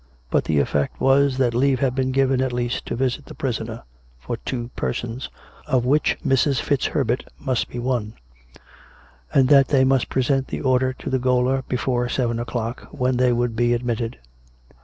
But 0.31 0.45
the 0.45 0.57
effect 0.57 0.99
was 0.99 1.37
that 1.37 1.53
leave 1.53 1.79
had 1.79 1.93
been 1.93 2.11
given 2.11 2.41
at 2.41 2.51
last 2.51 2.87
to 2.87 2.95
visit 2.95 3.25
the 3.27 3.35
prisoner— 3.35 3.83
for 4.19 4.37
two 4.37 4.69
persons, 4.75 5.29
of 5.67 5.85
which 5.85 6.17
Mrs. 6.25 6.59
FitzHerbert 6.59 7.23
must 7.39 7.69
be 7.69 7.77
one; 7.77 8.15
and 9.31 9.47
that 9.49 9.67
they 9.67 9.83
must 9.83 10.09
present 10.09 10.47
the 10.47 10.61
order 10.61 10.91
to 10.93 11.09
the 11.11 11.19
gaoler 11.19 11.61
before 11.67 12.09
seven 12.09 12.39
o'clock, 12.39 12.87
when 12.89 13.17
they 13.17 13.31
would 13.31 13.55
be 13.55 13.75
admitted. 13.75 14.17